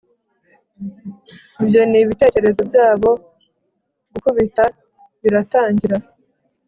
ibyo 1.63 1.81
nibitekerezo 1.91 2.61
byabo, 2.69 3.11
gukubita 4.11 4.63
biratangira 5.21 5.97